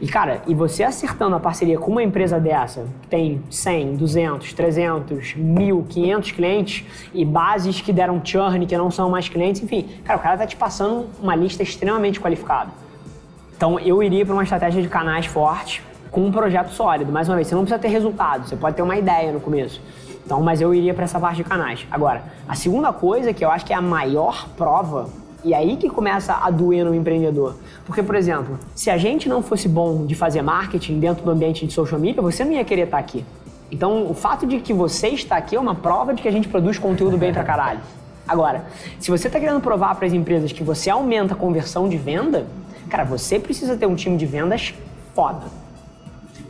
E 0.02 0.08
cara, 0.08 0.42
e 0.46 0.54
você 0.54 0.84
acertando 0.84 1.36
a 1.36 1.40
parceria 1.40 1.78
com 1.78 1.92
uma 1.92 2.04
empresa 2.04 2.40
dessa, 2.40 2.86
que 3.04 3.08
tem 3.08 3.42
100, 3.50 3.96
200, 3.96 4.54
300, 4.54 5.36
1000, 5.36 5.86
500 5.88 6.32
clientes 6.32 6.86
e 7.14 7.24
bases 7.24 7.80
que 7.80 7.94
deram 7.94 8.22
churn, 8.24 8.66
que 8.66 8.78
não 8.78 8.92
são 8.92 9.10
mais 9.10 9.30
clientes, 9.30 9.64
enfim, 9.64 9.88
cara, 10.04 10.20
o 10.20 10.22
cara 10.22 10.38
tá 10.38 10.46
te 10.46 10.56
passando 10.56 11.08
uma 11.22 11.36
lista 11.36 11.64
extremamente 11.64 12.20
qualificada. 12.20 12.72
Então 13.56 13.80
eu 13.80 14.04
iria 14.04 14.26
para 14.26 14.34
uma 14.34 14.44
estratégia 14.44 14.82
de 14.82 14.90
canais 14.90 15.26
forte 15.26 15.82
com 16.12 16.26
um 16.26 16.32
projeto 16.32 16.72
sólido. 16.72 17.12
Mais 17.12 17.30
uma 17.30 17.36
vez, 17.36 17.48
você 17.48 17.56
não 17.56 17.62
precisa 17.62 17.80
ter 17.80 17.88
resultado, 17.88 18.48
você 18.48 18.56
pode 18.56 18.76
ter 18.76 18.82
uma 18.82 18.98
ideia 18.98 19.32
no 19.32 19.40
começo. 19.40 19.82
Então, 20.26 20.42
mas 20.42 20.60
eu 20.60 20.74
iria 20.74 20.94
para 20.94 21.04
essa 21.04 21.20
parte 21.20 21.38
de 21.38 21.44
canais. 21.44 21.86
Agora, 21.90 22.24
a 22.48 22.56
segunda 22.56 22.92
coisa 22.92 23.32
que 23.32 23.46
eu 23.46 23.52
acho 23.52 23.64
que 23.64 23.72
é 23.72 23.76
a 23.76 23.82
maior 23.82 24.50
prova 24.58 25.08
e 25.46 25.54
aí 25.54 25.78
que 25.78 25.88
começa 25.88 26.34
a 26.34 26.50
doer 26.50 26.84
no 26.84 26.94
empreendedor. 26.94 27.56
Porque, 27.86 28.02
por 28.02 28.16
exemplo, 28.16 28.58
se 28.74 28.90
a 28.90 28.98
gente 28.98 29.30
não 29.30 29.44
fosse 29.44 29.70
bom 29.70 30.06
de 30.06 30.16
fazer 30.16 30.42
marketing 30.42 31.00
dentro 31.00 31.24
do 31.24 31.30
ambiente 31.30 31.68
de 31.68 31.72
social 31.72 32.02
media, 32.02 32.20
você 32.20 32.44
não 32.44 32.52
ia 32.52 32.66
querer 32.66 32.86
estar 32.86 32.98
aqui. 32.98 33.24
Então, 33.72 34.10
o 34.10 34.16
fato 34.16 34.48
de 34.48 34.60
que 34.60 34.74
você 34.74 35.10
está 35.10 35.38
aqui 35.38 35.56
é 35.56 35.60
uma 35.60 35.76
prova 35.76 36.16
de 36.16 36.22
que 36.24 36.28
a 36.28 36.32
gente 36.32 36.48
produz 36.48 36.80
conteúdo 36.80 37.16
bem 37.16 37.32
pra 37.32 37.44
caralho. 37.44 37.80
Agora, 38.28 38.66
se 39.00 39.12
você 39.12 39.28
está 39.28 39.40
querendo 39.40 39.62
provar 39.62 39.94
para 39.94 40.08
as 40.08 40.14
empresas 40.14 40.52
que 40.52 40.64
você 40.64 40.90
aumenta 40.90 41.36
a 41.36 41.38
conversão 41.38 41.88
de 41.88 41.96
venda, 41.96 42.48
cara, 42.90 43.04
você 43.04 43.40
precisa 43.40 43.78
ter 43.78 43.86
um 43.86 43.94
time 43.96 44.18
de 44.18 44.26
vendas 44.26 44.74
foda. 45.14 45.44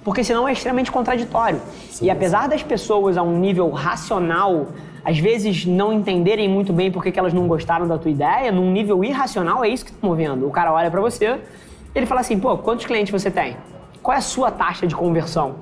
Porque 0.05 0.23
senão 0.23 0.47
é 0.47 0.53
extremamente 0.53 0.89
contraditório. 0.89 1.59
Sim, 1.89 2.05
e 2.05 2.09
apesar 2.09 2.47
das 2.47 2.63
pessoas 2.63 3.17
a 3.17 3.23
um 3.23 3.37
nível 3.39 3.69
racional 3.71 4.67
às 5.05 5.19
vezes 5.19 5.67
não 5.67 5.93
entenderem 5.93 6.49
muito 6.49 6.73
bem 6.73 6.91
por 6.91 7.03
que 7.03 7.17
elas 7.17 7.31
não 7.31 7.47
gostaram 7.47 7.87
da 7.87 7.95
tua 7.95 8.09
ideia, 8.09 8.51
num 8.51 8.71
nível 8.71 9.03
irracional, 9.03 9.63
é 9.63 9.69
isso 9.69 9.85
que 9.85 9.91
está 9.91 10.05
movendo. 10.05 10.47
O 10.47 10.51
cara 10.51 10.73
olha 10.73 10.89
para 10.89 10.99
você, 10.99 11.39
ele 11.93 12.07
fala 12.07 12.21
assim, 12.21 12.39
pô, 12.39 12.57
quantos 12.57 12.87
clientes 12.87 13.11
você 13.11 13.29
tem? 13.29 13.55
Qual 14.01 14.15
é 14.15 14.17
a 14.17 14.21
sua 14.21 14.49
taxa 14.49 14.87
de 14.87 14.95
conversão? 14.95 15.57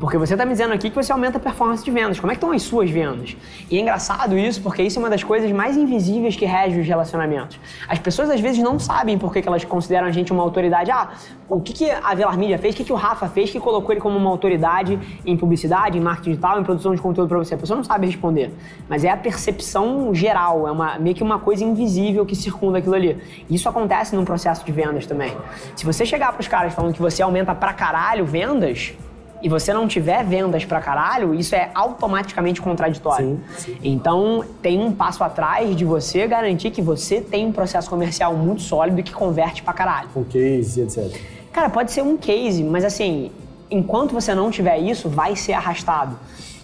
Porque 0.00 0.16
você 0.16 0.34
está 0.34 0.44
me 0.44 0.52
dizendo 0.52 0.72
aqui 0.72 0.90
que 0.90 0.96
você 0.96 1.10
aumenta 1.10 1.38
a 1.38 1.40
performance 1.40 1.84
de 1.84 1.90
vendas. 1.90 2.20
Como 2.20 2.30
é 2.30 2.34
que 2.34 2.38
estão 2.38 2.52
as 2.52 2.62
suas 2.62 2.88
vendas? 2.88 3.36
E 3.68 3.76
é 3.76 3.80
engraçado 3.80 4.38
isso, 4.38 4.62
porque 4.62 4.80
isso 4.80 4.98
é 4.98 5.00
uma 5.02 5.10
das 5.10 5.24
coisas 5.24 5.50
mais 5.50 5.76
invisíveis 5.76 6.36
que 6.36 6.44
rege 6.44 6.78
os 6.78 6.86
relacionamentos. 6.86 7.58
As 7.88 7.98
pessoas 7.98 8.30
às 8.30 8.40
vezes 8.40 8.62
não 8.62 8.78
sabem 8.78 9.18
por 9.18 9.32
que, 9.32 9.46
elas 9.48 9.64
consideram 9.64 10.06
a 10.06 10.12
gente 10.12 10.32
uma 10.32 10.42
autoridade. 10.42 10.90
Ah, 10.92 11.10
o 11.48 11.60
que, 11.60 11.72
que 11.72 11.90
a 11.90 12.14
Velar 12.14 12.38
Mídia 12.38 12.58
fez, 12.58 12.74
o 12.74 12.76
que, 12.76 12.84
que 12.84 12.92
o 12.92 12.96
Rafa 12.96 13.26
fez 13.26 13.50
que 13.50 13.58
colocou 13.58 13.92
ele 13.92 14.00
como 14.00 14.16
uma 14.16 14.30
autoridade 14.30 14.98
em 15.26 15.36
publicidade, 15.36 15.98
em 15.98 16.00
marketing 16.00 16.30
digital, 16.30 16.60
em 16.60 16.62
produção 16.62 16.94
de 16.94 17.00
conteúdo 17.00 17.28
para 17.28 17.38
você. 17.38 17.54
A 17.54 17.58
pessoa 17.58 17.76
não 17.76 17.84
sabe 17.84 18.06
responder. 18.06 18.54
Mas 18.88 19.02
é 19.02 19.10
a 19.10 19.16
percepção 19.16 20.14
geral, 20.14 20.68
é 20.68 20.70
uma, 20.70 20.96
meio 20.98 21.16
que 21.16 21.24
uma 21.24 21.40
coisa 21.40 21.64
invisível 21.64 22.24
que 22.24 22.36
circunda 22.36 22.78
aquilo 22.78 22.94
ali. 22.94 23.18
Isso 23.50 23.68
acontece 23.68 24.14
num 24.14 24.24
processo 24.24 24.64
de 24.64 24.70
vendas 24.70 25.06
também. 25.06 25.36
Se 25.74 25.84
você 25.84 26.06
chegar 26.06 26.32
para 26.32 26.40
os 26.40 26.46
caras 26.46 26.72
falando 26.72 26.94
que 26.94 27.02
você 27.02 27.20
aumenta 27.20 27.52
pra 27.52 27.72
caralho 27.72 28.24
vendas, 28.24 28.94
e 29.42 29.48
você 29.48 29.72
não 29.72 29.86
tiver 29.86 30.24
vendas 30.24 30.64
pra 30.64 30.80
caralho, 30.80 31.34
isso 31.34 31.54
é 31.54 31.70
automaticamente 31.74 32.60
contraditório. 32.60 33.40
Sim, 33.56 33.72
sim. 33.72 33.78
Então, 33.82 34.44
tem 34.60 34.80
um 34.80 34.92
passo 34.92 35.22
atrás 35.22 35.74
de 35.76 35.84
você 35.84 36.26
garantir 36.26 36.70
que 36.70 36.82
você 36.82 37.20
tem 37.20 37.46
um 37.46 37.52
processo 37.52 37.88
comercial 37.88 38.34
muito 38.34 38.62
sólido 38.62 39.00
e 39.00 39.02
que 39.02 39.12
converte 39.12 39.62
pra 39.62 39.72
caralho. 39.72 40.08
Um 40.16 40.24
case, 40.24 40.80
etc. 40.80 41.16
Cara, 41.52 41.70
pode 41.70 41.92
ser 41.92 42.02
um 42.02 42.16
case, 42.16 42.62
mas 42.62 42.84
assim, 42.84 43.30
enquanto 43.70 44.12
você 44.12 44.34
não 44.34 44.50
tiver 44.50 44.78
isso, 44.78 45.08
vai 45.08 45.34
ser 45.36 45.52
arrastado. 45.52 46.16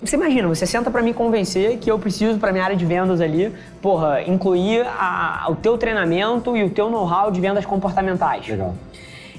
Você 0.02 0.16
imagina, 0.16 0.46
você 0.46 0.66
senta 0.66 0.90
para 0.90 1.00
me 1.00 1.14
convencer 1.14 1.78
que 1.78 1.90
eu 1.90 1.98
preciso 1.98 2.38
para 2.38 2.52
minha 2.52 2.62
área 2.62 2.76
de 2.76 2.84
vendas 2.84 3.20
ali, 3.22 3.52
porra, 3.80 4.22
incluir 4.22 4.86
a, 4.86 5.46
o 5.48 5.54
teu 5.54 5.78
treinamento 5.78 6.54
e 6.56 6.62
o 6.62 6.68
teu 6.68 6.90
know-how 6.90 7.30
de 7.30 7.40
vendas 7.40 7.64
comportamentais. 7.64 8.46
Legal. 8.46 8.74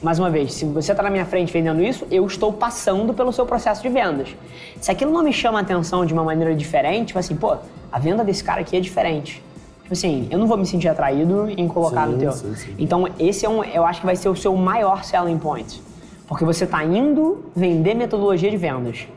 Mais 0.01 0.19
uma 0.19 0.29
vez, 0.29 0.53
se 0.53 0.65
você 0.65 0.91
está 0.91 1.03
na 1.03 1.09
minha 1.09 1.25
frente 1.25 1.51
vendendo 1.51 1.81
isso, 1.81 2.05
eu 2.11 2.25
estou 2.25 2.51
passando 2.51 3.13
pelo 3.13 3.31
seu 3.31 3.45
processo 3.45 3.81
de 3.81 3.89
vendas. 3.89 4.35
Se 4.79 4.91
aquilo 4.91 5.11
não 5.11 5.23
me 5.23 5.31
chama 5.31 5.59
a 5.59 5.61
atenção 5.61 6.05
de 6.05 6.13
uma 6.13 6.23
maneira 6.23 6.53
diferente, 6.53 7.07
tipo 7.07 7.19
assim, 7.19 7.35
pô, 7.35 7.55
a 7.91 7.99
venda 7.99 8.23
desse 8.23 8.43
cara 8.43 8.61
aqui 8.61 8.75
é 8.75 8.79
diferente. 8.79 9.41
Tipo 9.81 9.93
assim, 9.93 10.27
eu 10.31 10.37
não 10.37 10.47
vou 10.47 10.57
me 10.57 10.65
sentir 10.65 10.87
atraído 10.87 11.47
em 11.49 11.67
colocar 11.67 12.07
sim, 12.07 12.13
no 12.13 12.17
teu. 12.17 12.31
Sim, 12.31 12.55
sim. 12.55 12.75
Então, 12.77 13.07
esse 13.19 13.45
é 13.45 13.49
um, 13.49 13.63
eu 13.63 13.85
acho 13.85 13.99
que 13.99 14.05
vai 14.05 14.15
ser 14.15 14.29
o 14.29 14.35
seu 14.35 14.55
maior 14.55 15.03
selling 15.03 15.37
point. 15.37 15.81
Porque 16.27 16.43
você 16.43 16.63
está 16.63 16.83
indo 16.83 17.45
vender 17.55 17.93
metodologia 17.93 18.49
de 18.49 18.57
vendas. 18.57 19.07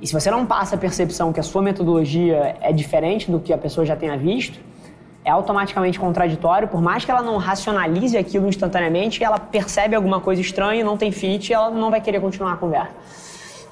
E 0.00 0.06
se 0.06 0.12
você 0.12 0.30
não 0.30 0.44
passa 0.46 0.76
a 0.76 0.78
percepção 0.78 1.32
que 1.32 1.40
a 1.40 1.42
sua 1.42 1.62
metodologia 1.62 2.56
é 2.60 2.72
diferente 2.72 3.30
do 3.30 3.38
que 3.38 3.52
a 3.52 3.58
pessoa 3.58 3.86
já 3.86 3.94
tenha 3.96 4.16
visto, 4.16 4.58
é 5.24 5.30
automaticamente 5.30 5.98
contraditório, 5.98 6.68
por 6.68 6.82
mais 6.82 7.04
que 7.04 7.10
ela 7.10 7.22
não 7.22 7.38
racionalize 7.38 8.16
aquilo 8.16 8.46
instantaneamente, 8.46 9.24
ela 9.24 9.38
percebe 9.38 9.96
alguma 9.96 10.20
coisa 10.20 10.40
estranha, 10.40 10.84
não 10.84 10.96
tem 10.96 11.10
fit, 11.10 11.52
ela 11.52 11.70
não 11.70 11.90
vai 11.90 12.00
querer 12.00 12.20
continuar 12.20 12.52
a 12.52 12.56
conversa. 12.56 12.94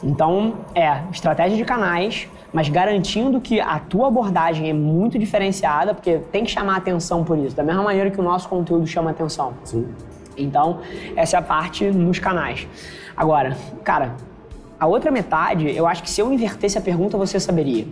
Então, 0.03 0.55
é, 0.75 1.03
estratégia 1.13 1.57
de 1.57 1.65
canais, 1.65 2.27
mas 2.53 2.69
garantindo 2.69 3.41
que 3.41 3.61
a 3.61 3.79
tua 3.79 4.09
abordagem 4.09 4.69
é 4.69 4.73
muito 4.73 5.19
diferenciada, 5.19 5.95
porque 5.95 6.19
tem 6.33 6.43
que 6.43 6.51
chamar 6.51 6.77
atenção 6.77 7.23
por 7.23 7.39
isso, 7.39 7.55
da 7.55 7.63
mesma 7.63 7.83
maneira 7.83 8.11
que 8.11 8.19
o 8.19 8.23
nosso 8.23 8.49
conteúdo 8.49 8.87
chama 8.87 9.11
atenção. 9.11 9.53
Sim. 9.65 9.89
Então, 10.37 10.81
essa 11.15 11.37
é 11.37 11.39
a 11.39 11.43
parte 11.43 11.85
nos 11.85 12.19
canais. 12.19 12.67
Agora, 13.17 13.57
cara, 13.85 14.17
a 14.81 14.87
outra 14.87 15.11
metade, 15.11 15.71
eu 15.77 15.87
acho 15.87 16.03
que 16.03 16.11
se 16.11 16.21
eu 16.21 16.33
invertesse 16.33 16.77
a 16.77 16.81
pergunta, 16.81 17.17
você 17.17 17.39
saberia 17.39 17.87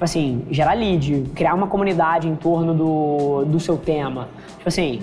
tipo 0.00 0.04
assim, 0.06 0.46
gerar 0.50 0.72
lead, 0.72 1.30
criar 1.34 1.52
uma 1.52 1.66
comunidade 1.66 2.26
em 2.26 2.34
torno 2.34 2.72
do, 2.72 3.44
do 3.44 3.60
seu 3.60 3.76
tema. 3.76 4.28
Tipo 4.56 4.68
assim, 4.68 5.02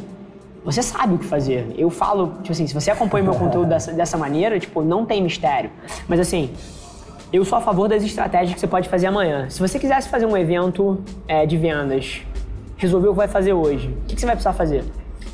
você 0.66 0.82
sabe 0.82 1.14
o 1.14 1.18
que 1.20 1.26
fazer. 1.26 1.72
Eu 1.78 1.92
falo, 1.92 2.34
tipo 2.42 2.52
assim, 2.52 2.66
se 2.66 2.74
você 2.74 2.90
acompanha 2.90 3.24
meu 3.24 3.36
conteúdo 3.38 3.70
dessa, 3.70 3.94
dessa 3.94 4.18
maneira, 4.18 4.60
tipo, 4.60 4.82
não 4.82 5.06
tem 5.06 5.22
mistério. 5.22 5.70
Mas 6.08 6.20
assim, 6.20 6.50
eu 7.32 7.46
sou 7.46 7.60
a 7.60 7.62
favor 7.62 7.88
das 7.88 8.04
estratégias 8.04 8.56
que 8.56 8.60
você 8.60 8.66
pode 8.66 8.90
fazer 8.90 9.06
amanhã. 9.06 9.48
Se 9.52 9.60
você 9.60 9.78
quisesse 9.78 10.10
fazer 10.10 10.26
um 10.26 10.36
evento 10.36 11.00
é, 11.28 11.46
de 11.46 11.58
vendas, 11.58 12.24
resolver 12.76 13.10
o 13.10 13.12
que 13.12 13.18
vai 13.18 13.28
fazer 13.28 13.54
hoje, 13.54 13.90
o 13.90 14.06
que, 14.08 14.16
que 14.16 14.20
você 14.20 14.26
vai 14.26 14.36
precisar 14.36 14.54
fazer? 14.54 14.84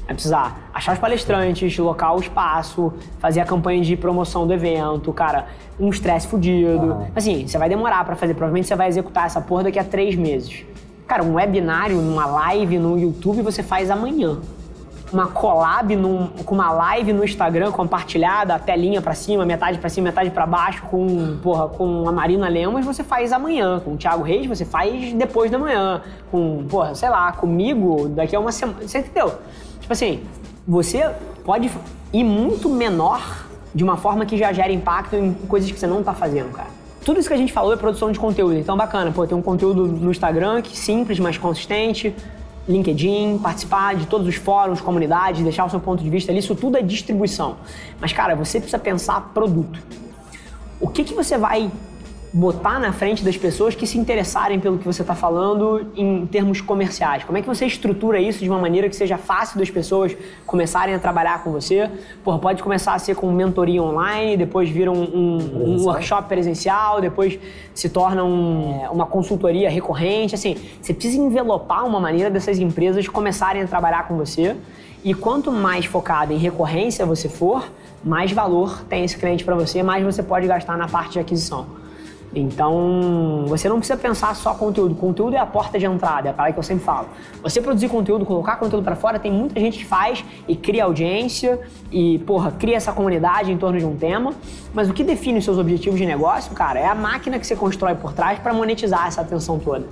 Vai 0.05 0.15
precisar 0.15 0.69
achar 0.73 0.93
os 0.93 0.99
palestrantes, 0.99 1.77
local 1.77 2.17
o 2.17 2.19
espaço, 2.19 2.93
fazer 3.19 3.39
a 3.39 3.45
campanha 3.45 3.81
de 3.81 3.95
promoção 3.95 4.45
do 4.45 4.53
evento, 4.53 5.13
cara, 5.13 5.47
um 5.79 5.89
estresse 5.89 6.27
fudido. 6.27 6.85
Uhum. 6.85 7.07
Assim, 7.15 7.47
você 7.47 7.57
vai 7.57 7.69
demorar 7.69 8.03
para 8.03 8.15
fazer, 8.15 8.33
provavelmente 8.33 8.67
você 8.67 8.75
vai 8.75 8.87
executar 8.87 9.25
essa 9.25 9.39
porra 9.39 9.63
daqui 9.63 9.79
a 9.79 9.83
três 9.83 10.15
meses. 10.15 10.65
Cara, 11.07 11.23
um 11.23 11.35
webinário, 11.35 11.97
numa 11.97 12.25
live 12.25 12.77
no 12.77 12.97
YouTube 12.99 13.41
você 13.41 13.63
faz 13.63 13.89
amanhã. 13.89 14.39
Uma 15.11 15.27
collab 15.27 15.95
num, 15.95 16.27
com 16.27 16.55
uma 16.55 16.71
live 16.71 17.13
no 17.13 17.23
Instagram 17.23 17.71
compartilhada, 17.71 18.55
a 18.55 18.59
telinha 18.59 18.99
para 18.99 19.13
cima, 19.13 19.45
metade 19.45 19.77
para 19.77 19.87
cima, 19.87 20.05
metade 20.05 20.31
para 20.31 20.47
baixo, 20.47 20.81
com, 20.89 21.37
porra, 21.37 21.67
com 21.67 22.09
a 22.09 22.11
Marina 22.11 22.49
Lemos, 22.49 22.83
você 22.83 23.03
faz 23.03 23.31
amanhã. 23.31 23.79
Com 23.79 23.93
o 23.93 23.97
Thiago 23.97 24.23
Reis, 24.23 24.47
você 24.47 24.65
faz 24.65 25.13
depois 25.13 25.51
da 25.51 25.59
manhã. 25.59 26.01
Com, 26.31 26.65
porra, 26.67 26.95
sei 26.95 27.09
lá, 27.09 27.31
comigo, 27.31 28.09
daqui 28.09 28.35
a 28.35 28.39
uma 28.39 28.51
semana. 28.51 28.79
Você 28.81 28.99
entendeu? 28.99 29.33
Tipo 29.83 29.91
assim, 29.91 30.21
você 30.65 31.11
pode 31.43 31.69
ir 32.13 32.23
muito 32.23 32.69
menor 32.69 33.45
de 33.75 33.83
uma 33.83 33.97
forma 33.97 34.25
que 34.25 34.37
já 34.37 34.53
gera 34.53 34.71
impacto 34.71 35.13
em 35.17 35.33
coisas 35.33 35.69
que 35.69 35.77
você 35.77 35.85
não 35.85 35.99
está 35.99 36.13
fazendo, 36.13 36.53
cara. 36.53 36.69
Tudo 37.03 37.19
isso 37.19 37.27
que 37.27 37.33
a 37.33 37.37
gente 37.37 37.51
falou 37.51 37.73
é 37.73 37.75
produção 37.75 38.09
de 38.09 38.17
conteúdo. 38.17 38.57
Então, 38.57 38.77
bacana, 38.77 39.11
pô, 39.11 39.27
ter 39.27 39.35
um 39.35 39.41
conteúdo 39.41 39.85
no 39.85 40.09
Instagram 40.09 40.61
que 40.61 40.77
simples, 40.77 41.19
mas 41.19 41.37
consistente, 41.37 42.15
LinkedIn, 42.65 43.39
participar 43.39 43.95
de 43.95 44.07
todos 44.07 44.25
os 44.25 44.35
fóruns, 44.35 44.79
comunidades, 44.79 45.43
deixar 45.43 45.65
o 45.65 45.69
seu 45.69 45.81
ponto 45.81 46.01
de 46.01 46.09
vista 46.09 46.31
ali, 46.31 46.39
isso 46.39 46.55
tudo 46.55 46.77
é 46.77 46.81
distribuição. 46.81 47.57
Mas, 47.99 48.13
cara, 48.13 48.37
você 48.37 48.57
precisa 48.57 48.79
pensar 48.79 49.31
produto. 49.33 49.77
O 50.79 50.87
que, 50.87 51.03
que 51.03 51.13
você 51.13 51.37
vai 51.37 51.69
botar 52.33 52.79
na 52.79 52.91
frente 52.91 53.23
das 53.23 53.37
pessoas 53.37 53.75
que 53.75 53.85
se 53.85 53.95
interessarem 53.95 54.59
pelo 54.59 54.79
que 54.79 54.85
você 54.85 55.03
está 55.03 55.13
falando 55.13 55.85
em 55.95 56.25
termos 56.25 56.61
comerciais? 56.61 57.23
Como 57.23 57.37
é 57.37 57.41
que 57.41 57.47
você 57.47 57.63
estrutura 57.63 58.19
isso 58.19 58.39
de 58.39 58.49
uma 58.49 58.57
maneira 58.57 58.89
que 58.89 58.95
seja 58.95 59.19
fácil 59.19 59.59
das 59.59 59.69
pessoas 59.69 60.17
começarem 60.43 60.95
a 60.95 60.99
trabalhar 60.99 61.43
com 61.43 61.51
você? 61.51 61.87
Porra, 62.23 62.39
pode 62.39 62.63
começar 62.63 62.95
a 62.95 62.99
ser 62.99 63.15
com 63.15 63.31
mentoria 63.31 63.83
online, 63.83 64.35
depois 64.35 64.67
vira 64.67 64.91
um, 64.91 65.03
um, 65.03 65.75
um 65.75 65.85
workshop 65.85 66.27
presencial, 66.27 66.99
depois 66.99 67.37
se 67.71 67.87
torna 67.87 68.23
um, 68.23 68.81
uma 68.91 69.05
consultoria 69.05 69.69
recorrente. 69.69 70.33
Assim, 70.33 70.57
você 70.81 70.91
precisa 70.91 71.21
envelopar 71.21 71.85
uma 71.85 71.99
maneira 71.99 72.31
dessas 72.31 72.57
empresas 72.57 73.07
começarem 73.07 73.61
a 73.61 73.67
trabalhar 73.67 74.07
com 74.07 74.17
você. 74.17 74.55
E 75.03 75.13
quanto 75.13 75.51
mais 75.51 75.85
focado 75.85 76.33
em 76.33 76.37
recorrência 76.37 77.05
você 77.05 77.29
for, 77.29 77.69
mais 78.03 78.31
valor 78.31 78.83
tem 78.89 79.03
esse 79.03 79.17
cliente 79.17 79.43
para 79.43 79.53
você, 79.53 79.83
mais 79.83 80.03
você 80.03 80.23
pode 80.23 80.47
gastar 80.47 80.77
na 80.77 80.87
parte 80.87 81.13
de 81.13 81.19
aquisição. 81.19 81.82
Então, 82.35 83.45
você 83.47 83.69
não 83.69 83.77
precisa 83.77 83.97
pensar 83.97 84.35
só 84.35 84.55
conteúdo. 84.55 84.95
Conteúdo 84.95 85.35
é 85.35 85.39
a 85.39 85.45
porta 85.45 85.77
de 85.77 85.85
entrada, 85.85 86.29
é 86.29 86.31
a 86.31 86.33
parada 86.33 86.53
que 86.53 86.59
eu 86.59 86.63
sempre 86.63 86.83
falo. 86.83 87.07
Você 87.41 87.61
produzir 87.61 87.89
conteúdo, 87.89 88.25
colocar 88.25 88.55
conteúdo 88.55 88.83
para 88.83 88.95
fora, 88.95 89.19
tem 89.19 89.31
muita 89.31 89.59
gente 89.59 89.79
que 89.79 89.85
faz 89.85 90.25
e 90.47 90.55
cria 90.55 90.85
audiência 90.85 91.59
e, 91.91 92.19
porra, 92.19 92.51
cria 92.51 92.77
essa 92.77 92.91
comunidade 92.91 93.51
em 93.51 93.57
torno 93.57 93.77
de 93.77 93.85
um 93.85 93.95
tema. 93.95 94.33
Mas 94.73 94.89
o 94.89 94.93
que 94.93 95.03
define 95.03 95.39
os 95.39 95.45
seus 95.45 95.57
objetivos 95.57 95.99
de 95.99 96.05
negócio, 96.05 96.53
cara, 96.53 96.79
é 96.79 96.87
a 96.87 96.95
máquina 96.95 97.37
que 97.37 97.45
você 97.45 97.55
constrói 97.55 97.95
por 97.95 98.13
trás 98.13 98.39
para 98.39 98.53
monetizar 98.53 99.07
essa 99.07 99.21
atenção 99.21 99.59
toda. 99.59 99.85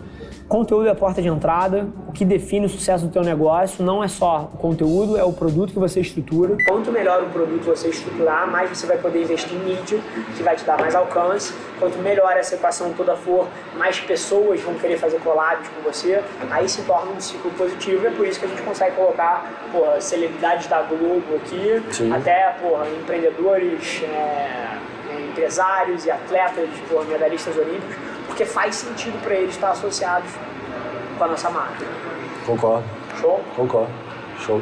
Conteúdo 0.51 0.85
é 0.85 0.91
a 0.91 0.95
porta 0.95 1.21
de 1.21 1.29
entrada. 1.29 1.87
O 2.09 2.11
que 2.11 2.25
define 2.25 2.65
o 2.65 2.69
sucesso 2.69 3.05
do 3.05 3.09
teu 3.09 3.23
negócio 3.23 3.85
não 3.85 4.03
é 4.03 4.09
só 4.09 4.49
o 4.53 4.57
conteúdo, 4.57 5.17
é 5.17 5.23
o 5.23 5.31
produto 5.31 5.71
que 5.71 5.79
você 5.79 6.01
estrutura. 6.01 6.57
Quanto 6.67 6.91
melhor 6.91 7.23
o 7.23 7.27
produto 7.27 7.63
você 7.63 7.87
estruturar, 7.87 8.51
mais 8.51 8.69
você 8.69 8.85
vai 8.85 8.97
poder 8.97 9.21
investir 9.21 9.53
em 9.53 9.59
mídia, 9.59 10.01
que 10.35 10.43
vai 10.43 10.57
te 10.57 10.65
dar 10.65 10.77
mais 10.77 10.93
alcance. 10.93 11.53
Quanto 11.79 11.97
melhor 11.99 12.35
essa 12.35 12.55
equação 12.55 12.91
toda 12.91 13.15
for, 13.15 13.47
mais 13.77 14.01
pessoas 14.01 14.59
vão 14.59 14.73
querer 14.73 14.97
fazer 14.97 15.21
collabs 15.21 15.69
com 15.69 15.89
você. 15.89 16.21
Aí 16.49 16.67
se 16.67 16.81
torna 16.81 17.13
um 17.13 17.21
ciclo 17.21 17.49
positivo. 17.51 18.03
E 18.03 18.07
é 18.07 18.11
por 18.11 18.27
isso 18.27 18.37
que 18.37 18.45
a 18.45 18.49
gente 18.49 18.61
consegue 18.61 18.97
colocar 18.97 19.49
porra, 19.71 20.01
celebridades 20.01 20.67
da 20.67 20.81
Globo 20.81 21.33
aqui, 21.37 21.81
Sim. 21.91 22.11
até 22.11 22.57
porra, 22.61 22.87
empreendedores, 22.89 24.03
é, 24.03 24.77
empresários 25.29 26.05
e 26.05 26.11
atletas, 26.11 26.67
porra, 26.89 27.05
medalhistas 27.05 27.55
olímpicos 27.55 28.10
porque 28.31 28.45
faz 28.45 28.75
sentido 28.75 29.21
para 29.21 29.35
eles 29.35 29.55
estar 29.55 29.71
associados 29.71 30.31
com 31.17 31.23
a 31.25 31.27
nossa 31.27 31.49
marca. 31.49 31.85
Concordo. 32.45 32.87
Show? 33.19 33.43
Concordo. 33.57 33.91
Show. 34.39 34.61